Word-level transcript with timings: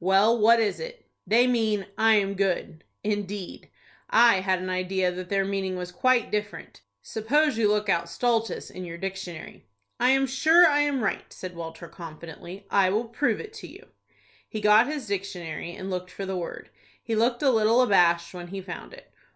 "Well, 0.00 0.36
what 0.36 0.58
is 0.58 0.80
it?" 0.80 1.06
"They 1.28 1.46
mean, 1.46 1.86
'I 1.96 2.14
am 2.16 2.34
good.'" 2.34 2.82
"Indeed,—I 3.04 4.40
had 4.40 4.58
an 4.60 4.68
idea 4.68 5.12
that 5.12 5.28
their 5.28 5.44
meaning 5.44 5.76
was 5.76 5.92
quite 5.92 6.32
different. 6.32 6.80
Suppose 7.02 7.56
you 7.56 7.68
look 7.68 7.88
out 7.88 8.08
stultus 8.08 8.68
in 8.68 8.84
your 8.84 8.98
dictionary." 8.98 9.64
"I 10.00 10.10
am 10.10 10.26
sure 10.26 10.66
I 10.66 10.80
am 10.80 11.04
right," 11.04 11.32
said 11.32 11.54
Walter, 11.54 11.86
confidently. 11.86 12.66
"I 12.68 12.90
will 12.90 13.04
prove 13.04 13.38
it 13.38 13.52
to 13.62 13.68
you." 13.68 13.86
He 14.48 14.60
got 14.60 14.88
his 14.88 15.06
dictionary, 15.06 15.76
and 15.76 15.88
looked 15.88 16.10
for 16.10 16.26
the 16.26 16.36
word. 16.36 16.70
He 17.00 17.14
looked 17.14 17.44
a 17.44 17.50
little 17.50 17.80
abashed 17.80 18.34
when 18.34 18.48
he 18.48 18.60
found 18.60 18.92
it. 18.92 19.12